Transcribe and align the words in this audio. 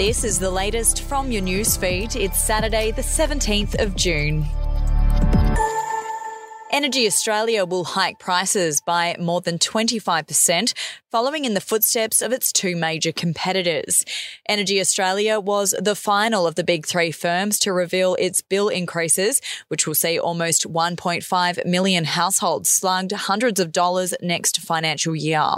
This 0.00 0.24
is 0.24 0.38
the 0.38 0.50
latest 0.50 1.02
from 1.02 1.30
your 1.30 1.42
newsfeed. 1.42 2.16
It's 2.16 2.42
Saturday, 2.42 2.90
the 2.90 3.02
17th 3.02 3.82
of 3.82 3.94
June. 3.94 4.46
EnergyAustralia 6.72 7.68
will 7.68 7.84
hike 7.84 8.18
prices 8.18 8.80
by 8.80 9.14
more 9.20 9.42
than 9.42 9.58
25%, 9.58 10.72
following 11.10 11.44
in 11.44 11.52
the 11.52 11.60
footsteps 11.60 12.22
of 12.22 12.32
its 12.32 12.50
two 12.50 12.76
major 12.76 13.12
competitors. 13.12 14.06
EnergyAustralia 14.48 15.44
was 15.44 15.74
the 15.78 15.94
final 15.94 16.46
of 16.46 16.54
the 16.54 16.64
big 16.64 16.86
three 16.86 17.12
firms 17.12 17.58
to 17.58 17.70
reveal 17.70 18.14
its 18.18 18.40
bill 18.40 18.70
increases, 18.70 19.42
which 19.68 19.86
will 19.86 19.94
see 19.94 20.18
almost 20.18 20.66
1.5 20.66 21.66
million 21.66 22.04
households 22.04 22.70
slugged 22.70 23.12
hundreds 23.12 23.60
of 23.60 23.70
dollars 23.70 24.14
next 24.22 24.60
financial 24.60 25.14
year. 25.14 25.56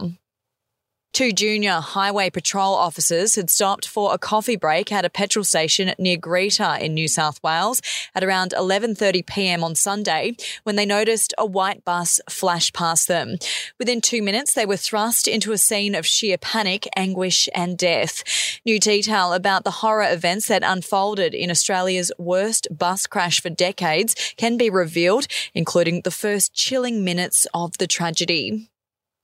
Two 1.12 1.30
junior 1.30 1.80
highway 1.80 2.30
patrol 2.30 2.74
officers 2.74 3.34
had 3.34 3.50
stopped 3.50 3.86
for 3.86 4.14
a 4.14 4.18
coffee 4.18 4.56
break 4.56 4.90
at 4.90 5.04
a 5.04 5.10
petrol 5.10 5.44
station 5.44 5.92
near 5.98 6.16
Greta 6.16 6.78
in 6.80 6.94
New 6.94 7.06
South 7.06 7.38
Wales 7.42 7.82
at 8.14 8.24
around 8.24 8.54
11:30 8.56 9.26
p.m. 9.26 9.62
on 9.62 9.74
Sunday 9.74 10.34
when 10.62 10.76
they 10.76 10.86
noticed 10.86 11.34
a 11.36 11.44
white 11.44 11.84
bus 11.84 12.18
flash 12.30 12.72
past 12.72 13.08
them. 13.08 13.36
Within 13.78 14.00
2 14.00 14.22
minutes 14.22 14.54
they 14.54 14.64
were 14.64 14.78
thrust 14.78 15.28
into 15.28 15.52
a 15.52 15.58
scene 15.58 15.94
of 15.94 16.06
sheer 16.06 16.38
panic, 16.38 16.88
anguish 16.96 17.46
and 17.54 17.76
death. 17.76 18.24
New 18.64 18.80
detail 18.80 19.34
about 19.34 19.64
the 19.64 19.82
horror 19.82 20.10
events 20.10 20.48
that 20.48 20.62
unfolded 20.64 21.34
in 21.34 21.50
Australia's 21.50 22.10
worst 22.16 22.68
bus 22.70 23.06
crash 23.06 23.38
for 23.38 23.50
decades 23.50 24.14
can 24.38 24.56
be 24.56 24.70
revealed, 24.70 25.26
including 25.52 26.00
the 26.00 26.10
first 26.10 26.54
chilling 26.54 27.04
minutes 27.04 27.46
of 27.52 27.76
the 27.76 27.86
tragedy. 27.86 28.70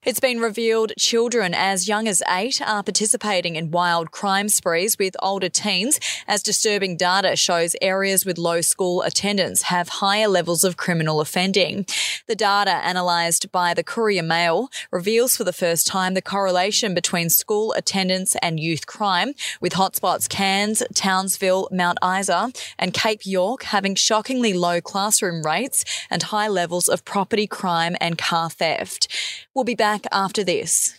It's 0.09 0.21
been 0.21 0.41
revealed 0.41 0.95
children 0.99 1.53
as 1.53 1.87
young 1.87 2.09
as 2.09 2.23
eight 2.31 2.63
are 2.63 2.83
participating 2.83 3.57
in 3.57 3.71
wild 3.71 4.11
crime 4.11 4.49
sprees 4.49 4.97
with 4.99 5.15
older 5.21 5.51
teens, 5.51 6.01
as 6.27 6.43
disturbing 6.43 6.97
data 6.97 7.37
shows 7.37 7.77
areas 7.83 8.25
with 8.25 8.39
low 8.39 8.63
school 8.63 9.03
attendance 9.03 9.65
have 9.65 9.91
higher 10.01 10.27
levels 10.27 10.65
of 10.65 10.79
criminal 10.79 11.21
offending. 11.21 11.85
The 12.27 12.35
data 12.35 12.81
analysed 12.85 13.53
by 13.53 13.75
the 13.75 13.85
Courier 13.85 14.23
Mail 14.23 14.71
reveals 14.91 15.37
for 15.37 15.45
the 15.45 15.53
first 15.53 15.87
time 15.87 16.15
the 16.15 16.23
correlation 16.23 16.95
between 16.95 17.29
school 17.29 17.75
attendance 17.75 18.35
and 18.37 18.59
youth 18.59 18.87
crime, 18.87 19.35
with 19.61 19.75
hotspots 19.75 20.27
Cairns, 20.27 20.83
Townsville, 20.95 21.69
Mount 21.71 21.99
Isa, 22.03 22.51
and 22.79 22.95
Cape 22.95 23.27
York 23.27 23.65
having 23.65 23.95
shockingly 23.95 24.55
low 24.55 24.81
classroom 24.81 25.43
rates 25.45 25.85
and 26.09 26.23
high 26.23 26.49
levels 26.49 26.89
of 26.89 27.05
property 27.05 27.47
crime 27.47 27.95
and 28.01 28.17
car 28.17 28.49
theft. 28.49 29.07
We'll 29.55 29.65
be 29.65 29.75
back 29.75 29.98
after 30.13 30.45
this. 30.45 30.99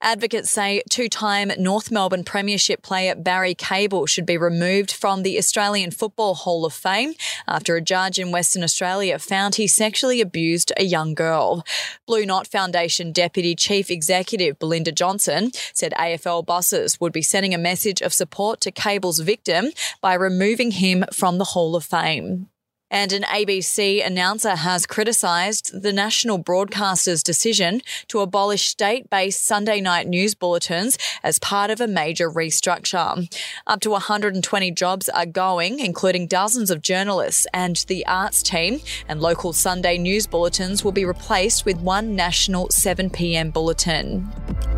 Advocates 0.00 0.48
say 0.48 0.80
two 0.88 1.08
time 1.08 1.50
North 1.58 1.90
Melbourne 1.90 2.22
Premiership 2.22 2.82
player 2.82 3.16
Barry 3.16 3.54
Cable 3.54 4.06
should 4.06 4.26
be 4.26 4.38
removed 4.38 4.92
from 4.92 5.24
the 5.24 5.36
Australian 5.38 5.90
Football 5.90 6.36
Hall 6.36 6.64
of 6.64 6.72
Fame 6.72 7.14
after 7.48 7.74
a 7.74 7.80
judge 7.80 8.16
in 8.16 8.30
Western 8.30 8.62
Australia 8.62 9.18
found 9.18 9.56
he 9.56 9.66
sexually 9.66 10.20
abused 10.20 10.72
a 10.76 10.84
young 10.84 11.14
girl. 11.14 11.64
Blue 12.06 12.24
Knot 12.24 12.46
Foundation 12.46 13.10
Deputy 13.10 13.56
Chief 13.56 13.90
Executive 13.90 14.56
Belinda 14.60 14.92
Johnson 14.92 15.50
said 15.74 15.92
AFL 15.98 16.46
bosses 16.46 17.00
would 17.00 17.12
be 17.12 17.22
sending 17.22 17.52
a 17.52 17.58
message 17.58 18.00
of 18.00 18.14
support 18.14 18.60
to 18.60 18.70
Cable's 18.70 19.18
victim 19.18 19.72
by 20.00 20.14
removing 20.14 20.70
him 20.70 21.04
from 21.12 21.38
the 21.38 21.44
Hall 21.44 21.74
of 21.74 21.84
Fame. 21.84 22.48
And 22.90 23.12
an 23.12 23.22
ABC 23.22 24.04
announcer 24.04 24.56
has 24.56 24.86
criticised 24.86 25.82
the 25.82 25.92
national 25.92 26.38
broadcaster's 26.38 27.22
decision 27.22 27.82
to 28.08 28.20
abolish 28.20 28.68
state 28.68 29.10
based 29.10 29.44
Sunday 29.44 29.80
night 29.80 30.06
news 30.06 30.34
bulletins 30.34 30.96
as 31.22 31.38
part 31.38 31.70
of 31.70 31.80
a 31.80 31.86
major 31.86 32.30
restructure. 32.30 33.28
Up 33.66 33.80
to 33.80 33.90
120 33.90 34.70
jobs 34.70 35.08
are 35.10 35.26
going, 35.26 35.80
including 35.80 36.26
dozens 36.26 36.70
of 36.70 36.80
journalists 36.80 37.46
and 37.52 37.76
the 37.88 38.06
arts 38.06 38.42
team, 38.42 38.80
and 39.06 39.20
local 39.20 39.52
Sunday 39.52 39.98
news 39.98 40.26
bulletins 40.26 40.82
will 40.82 40.92
be 40.92 41.04
replaced 41.04 41.64
with 41.64 41.78
one 41.78 42.16
national 42.16 42.68
7pm 42.68 43.52
bulletin. 43.52 44.77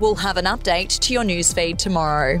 We'll 0.00 0.14
have 0.14 0.36
an 0.36 0.44
update 0.44 0.98
to 1.00 1.12
your 1.12 1.24
newsfeed 1.24 1.76
tomorrow. 1.78 2.40